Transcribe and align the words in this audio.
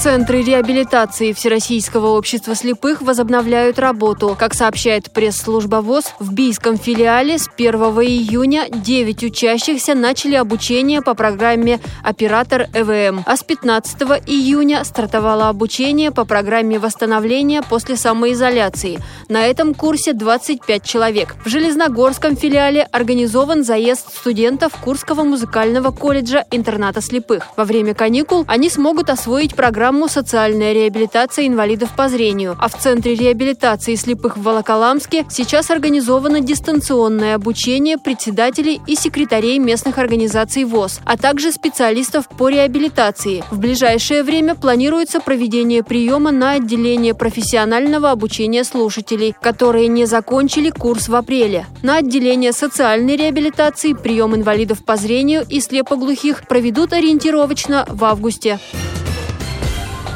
Центры 0.00 0.40
реабилитации 0.40 1.34
Всероссийского 1.34 2.16
общества 2.16 2.54
слепых 2.54 3.02
возобновляют 3.02 3.78
работу. 3.78 4.34
Как 4.38 4.54
сообщает 4.54 5.10
пресс-служба 5.10 5.82
ВОЗ, 5.82 6.14
в 6.18 6.32
Бийском 6.32 6.78
филиале 6.78 7.38
с 7.38 7.50
1 7.54 7.74
июня 7.74 8.64
9 8.70 9.24
учащихся 9.24 9.94
начали 9.94 10.36
обучение 10.36 11.02
по 11.02 11.12
программе 11.12 11.80
«Оператор 12.02 12.68
ЭВМ», 12.72 13.24
а 13.26 13.36
с 13.36 13.42
15 13.42 14.00
июня 14.26 14.84
стартовало 14.84 15.50
обучение 15.50 16.10
по 16.12 16.24
программе 16.24 16.78
восстановления 16.78 17.60
после 17.60 17.98
самоизоляции. 17.98 19.00
На 19.28 19.44
этом 19.44 19.74
курсе 19.74 20.14
25 20.14 20.82
человек. 20.82 21.36
В 21.44 21.48
Железногорском 21.50 22.38
филиале 22.38 22.88
организован 22.90 23.64
заезд 23.64 24.16
студентов 24.16 24.72
Курского 24.82 25.24
музыкального 25.24 25.90
колледжа 25.90 26.46
интерната 26.50 27.02
слепых. 27.02 27.48
Во 27.58 27.66
время 27.66 27.92
каникул 27.92 28.46
они 28.48 28.70
смогут 28.70 29.10
освоить 29.10 29.54
программу 29.54 29.89
программу 29.90 30.08
«Социальная 30.08 30.72
реабилитация 30.72 31.48
инвалидов 31.48 31.90
по 31.96 32.08
зрению». 32.08 32.56
А 32.60 32.68
в 32.68 32.78
Центре 32.78 33.16
реабилитации 33.16 33.96
слепых 33.96 34.36
в 34.36 34.42
Волоколамске 34.42 35.26
сейчас 35.28 35.68
организовано 35.68 36.40
дистанционное 36.40 37.34
обучение 37.34 37.98
председателей 37.98 38.80
и 38.86 38.94
секретарей 38.94 39.58
местных 39.58 39.98
организаций 39.98 40.62
ВОЗ, 40.62 41.00
а 41.04 41.16
также 41.16 41.50
специалистов 41.50 42.28
по 42.28 42.48
реабилитации. 42.48 43.42
В 43.50 43.58
ближайшее 43.58 44.22
время 44.22 44.54
планируется 44.54 45.18
проведение 45.18 45.82
приема 45.82 46.30
на 46.30 46.52
отделение 46.52 47.14
профессионального 47.14 48.12
обучения 48.12 48.62
слушателей, 48.62 49.34
которые 49.42 49.88
не 49.88 50.04
закончили 50.04 50.70
курс 50.70 51.08
в 51.08 51.16
апреле. 51.16 51.66
На 51.82 51.96
отделение 51.96 52.52
социальной 52.52 53.16
реабилитации 53.16 53.94
прием 53.94 54.36
инвалидов 54.36 54.84
по 54.84 54.94
зрению 54.94 55.44
и 55.48 55.60
слепоглухих 55.60 56.46
проведут 56.46 56.92
ориентировочно 56.92 57.86
в 57.88 58.04
августе. 58.04 58.60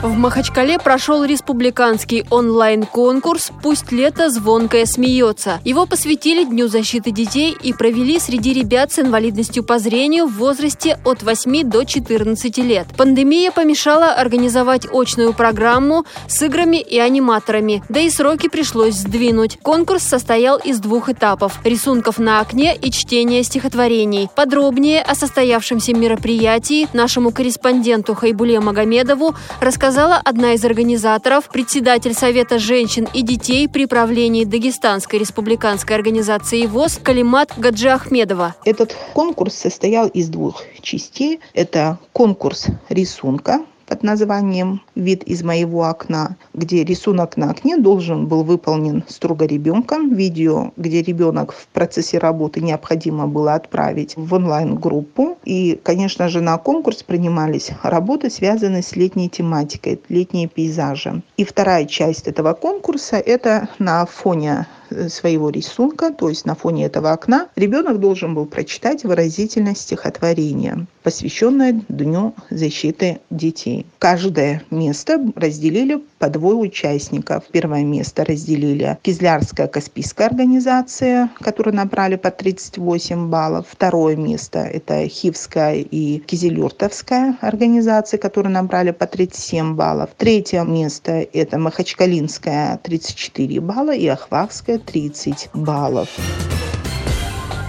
В 0.05 0.19
Махачкале 0.19 0.79
прошел 0.79 1.25
республиканский 1.25 2.27
онлайн-конкурс 2.29 3.53
«Пусть 3.63 3.91
лето 3.91 4.29
звонкое 4.29 4.85
смеется». 4.85 5.63
Его 5.65 5.87
посвятили 5.87 6.45
Дню 6.45 6.69
защиты 6.69 7.11
детей 7.11 7.57
и 7.59 7.73
провели 7.73 8.21
среди 8.21 8.53
ребят 8.53 8.93
с 8.93 8.99
инвалидностью 8.99 9.65
по 9.65 9.79
зрению 9.79 10.27
в 10.27 10.35
возрасте 10.35 10.99
от 11.07 11.23
8 11.23 11.71
до 11.71 11.85
14 11.85 12.59
лет. 12.59 12.87
Пандемия 12.99 13.51
помешала 13.51 14.09
организовать 14.09 14.87
очную 14.93 15.33
программу 15.33 16.05
с 16.29 16.43
играми 16.43 16.83
и 16.83 16.99
аниматорами, 16.99 17.83
да 17.89 18.01
и 18.01 18.11
сроки 18.11 18.51
пришлось 18.51 18.97
сдвинуть. 18.97 19.59
Конкурс 19.63 20.03
состоял 20.03 20.59
из 20.59 20.81
двух 20.81 21.09
этапов– 21.09 21.61
рисунков 21.65 22.19
на 22.19 22.41
окне 22.41 22.77
и 22.77 22.91
чтения 22.91 23.43
стихотворений. 23.43 24.29
Подробнее 24.37 25.01
о 25.01 25.15
состоявшемся 25.15 25.95
мероприятии 25.95 26.89
нашему 26.93 27.31
корреспонденту 27.31 28.15
Хайбуле 28.15 28.61
Магомедову 28.61 29.35
рассказал 29.63 29.94
рассказала 29.95 30.21
одна 30.25 30.55
из 30.55 30.65
организаторов, 30.65 31.49
председатель 31.49 32.15
Совета 32.15 32.59
женщин 32.59 33.07
и 33.15 33.23
детей 33.23 33.69
при 33.69 33.87
правлении 33.87 34.45
Дагестанской 34.45 35.21
республиканской 35.21 35.95
организации 35.95 36.67
ВОЗ 36.67 36.99
Калимат 37.01 37.53
Гаджи 37.57 37.91
Ахмедова. 37.91 38.57
Этот 38.65 38.97
конкурс 39.13 39.55
состоял 39.55 40.09
из 40.09 40.29
двух 40.31 40.65
частей. 40.83 41.39
Это 41.53 42.01
конкурс 42.13 42.67
рисунка, 42.89 43.61
под 43.87 44.03
названием 44.03 44.81
«Вид 44.95 45.23
из 45.25 45.43
моего 45.43 45.85
окна», 45.85 46.37
где 46.53 46.85
рисунок 46.85 47.37
на 47.37 47.51
окне 47.51 47.77
должен 47.77 48.27
был 48.27 48.43
выполнен 48.45 49.05
строго 49.09 49.47
ребенком. 49.47 50.15
Видео, 50.15 50.73
где 50.77 51.03
ребенок 51.03 51.53
в 51.53 51.67
процессе 51.69 52.19
работы 52.19 52.61
необходимо 52.61 53.27
было 53.27 53.55
отправить 53.55 54.15
в 54.17 54.33
онлайн-группу. 54.35 55.39
И, 55.45 55.79
конечно 55.83 56.29
же, 56.29 56.41
на 56.41 56.57
конкурс 56.59 57.03
принимались 57.03 57.71
работы, 57.83 58.31
связанные 58.31 58.83
с 58.83 58.97
летней 58.97 59.29
тематикой, 59.29 60.01
летние 60.09 60.49
пейзажи. 60.49 61.23
И 61.37 61.45
вторая 61.45 61.85
часть 61.87 62.29
этого 62.29 62.53
конкурса– 62.53 63.17
это 63.19 63.69
на 63.79 64.07
фоне 64.07 64.67
своего 65.09 65.51
рисунка, 65.51 66.11
то 66.11 66.29
есть 66.29 66.45
на 66.45 66.55
фоне 66.55 66.87
этого 66.87 67.13
окна, 67.13 67.49
ребенок 67.57 68.01
должен 68.01 68.35
был 68.35 68.47
прочитать 68.47 69.05
выразительное 69.05 69.75
стихотворение, 69.75 70.87
посвященное 71.03 71.83
Дню 71.89 72.35
защиты 72.51 73.21
детей. 73.31 73.87
Каждое 73.99 74.63
место 74.71 75.21
разделили 75.37 76.03
по 76.25 76.31
двое 76.31 76.57
участников. 76.57 77.45
Первое 77.53 77.85
место 77.85 78.25
разделили 78.25 78.97
Кизлярская 79.03 79.67
Каспийская 79.67 80.29
организация, 80.29 81.29
которую 81.39 81.77
набрали 81.77 82.17
по 82.17 82.31
38 82.31 83.29
баллов. 83.29 83.67
Второе 83.69 84.17
место– 84.17 84.61
это 84.61 85.07
Хивская 85.07 85.75
и 85.75 86.21
Кизилюртовская 86.21 87.37
организации, 87.43 88.17
которые 88.17 88.53
набрали 88.53 88.93
по 88.93 89.07
37 89.07 89.75
баллов. 89.75 90.11
Третье 90.17 90.63
место– 90.63 91.13
это 91.35 91.59
Махачкалинская 91.59 92.81
34 92.83 93.61
балла 93.61 93.95
и 93.95 94.07
Ахвахская 94.07 94.79
30 94.79 95.51
баллов. 95.53 96.09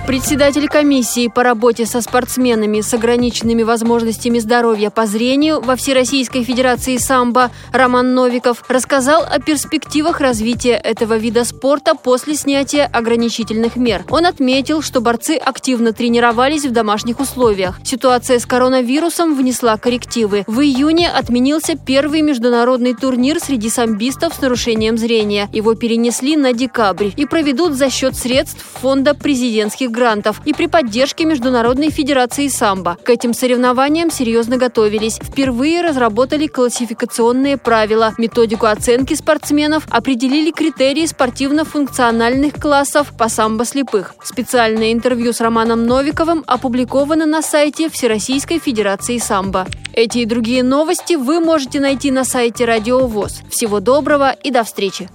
Председатель 0.07 0.67
комиссии 0.67 1.29
по 1.29 1.41
работе 1.41 1.87
со 1.87 1.99
спортсменами 1.99 2.81
с 2.81 2.93
ограниченными 2.93 3.63
возможностями 3.63 4.37
здоровья 4.37 4.91
по 4.91 5.07
зрению 5.07 5.61
во 5.61 5.75
Всероссийской 5.75 6.43
Федерации 6.43 6.97
самбо 6.97 7.49
Роман 7.71 8.13
Новиков 8.13 8.63
рассказал 8.69 9.23
о 9.23 9.39
перспективах 9.39 10.21
развития 10.21 10.75
этого 10.75 11.17
вида 11.17 11.43
спорта 11.43 11.95
после 11.95 12.35
снятия 12.35 12.85
ограничительных 12.85 13.77
мер. 13.77 14.05
Он 14.11 14.27
отметил, 14.27 14.83
что 14.83 15.01
борцы 15.01 15.37
активно 15.37 15.91
тренировались 15.91 16.65
в 16.65 16.71
домашних 16.71 17.19
условиях. 17.19 17.79
Ситуация 17.83 18.37
с 18.37 18.45
коронавирусом 18.45 19.35
внесла 19.35 19.75
коррективы. 19.77 20.43
В 20.45 20.59
июне 20.59 21.09
отменился 21.09 21.75
первый 21.83 22.21
международный 22.21 22.93
турнир 22.93 23.39
среди 23.39 23.71
самбистов 23.71 24.35
с 24.35 24.41
нарушением 24.41 24.99
зрения. 24.99 25.49
Его 25.51 25.73
перенесли 25.73 26.37
на 26.37 26.53
декабрь 26.53 27.09
и 27.17 27.25
проведут 27.25 27.73
за 27.73 27.89
счет 27.89 28.15
средств 28.15 28.63
фонда 28.79 29.15
президентских 29.15 29.94
грантов 29.95 30.41
и 30.45 30.53
при 30.53 30.67
поддержке 30.67 31.25
Международной 31.25 31.89
Федерации 31.89 32.47
самбо. 32.47 32.97
К 33.03 33.09
этим 33.09 33.33
соревнованиям 33.33 34.11
серьезно 34.11 34.57
готовились. 34.57 35.15
Впервые 35.15 35.81
разработали 35.81 36.47
классификационные 36.47 37.57
правила, 37.57 38.13
методику 38.17 38.67
оценки 38.67 39.13
спортсменов, 39.15 39.87
определили 39.89 40.51
критерии 40.51 41.05
спортивно-функциональных 41.05 42.53
классов 42.55 43.13
по 43.17 43.29
самбо 43.29 43.65
слепых. 43.65 44.13
Специальное 44.23 44.91
интервью 44.91 45.33
с 45.33 45.41
Романом 45.41 45.85
Новиковым 45.85 46.43
опубликовано 46.45 47.25
на 47.25 47.41
сайте 47.41 47.89
Всероссийской 47.89 48.59
Федерации 48.59 49.17
самбо. 49.17 49.65
Эти 49.93 50.19
и 50.19 50.25
другие 50.25 50.61
новости 50.61 51.15
вы 51.15 51.39
можете 51.39 51.79
найти 51.79 52.11
на 52.11 52.25
сайте 52.25 52.65
Радио 52.65 53.07
ВОЗ. 53.07 53.41
Всего 53.49 53.79
доброго 53.79 54.31
и 54.31 54.51
до 54.51 54.63
встречи! 54.65 55.09